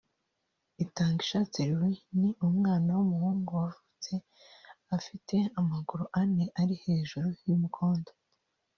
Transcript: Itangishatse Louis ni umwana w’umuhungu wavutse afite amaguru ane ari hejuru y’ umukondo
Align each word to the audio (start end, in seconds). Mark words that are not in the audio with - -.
Itangishatse 0.83 1.59
Louis 1.71 1.99
ni 2.19 2.29
umwana 2.47 2.89
w’umuhungu 2.97 3.49
wavutse 3.59 4.13
afite 4.97 5.35
amaguru 5.59 6.03
ane 6.21 6.45
ari 6.61 6.75
hejuru 6.83 7.27
y’ 7.47 7.51
umukondo 7.55 8.11